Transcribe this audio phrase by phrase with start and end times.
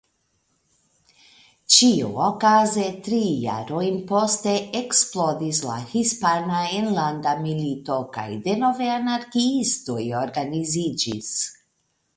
[1.73, 11.35] Ĉiuokaze tri jarojn poste eksplodis la Hispana Enlanda Milito kaj denove anarkiistoj organiziĝis.